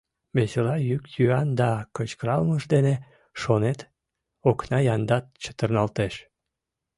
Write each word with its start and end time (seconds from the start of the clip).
Весела 0.35 0.75
йӱк-йӱан 0.89 1.49
да 1.59 1.69
кычкыркалымаш 1.95 2.63
дене, 2.73 2.95
шонет, 3.41 3.79
окна 4.49 4.77
яндат 4.93 5.25
чытырналтеш. 5.43 6.13